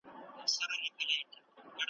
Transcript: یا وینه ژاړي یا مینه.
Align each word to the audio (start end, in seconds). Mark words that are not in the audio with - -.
یا 0.03 0.07
وینه 0.09 0.45
ژاړي 0.53 0.77
یا 0.87 0.91
مینه. 0.97 1.39